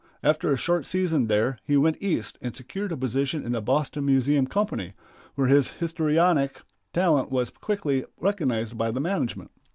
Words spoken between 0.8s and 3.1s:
season there he went East and secured a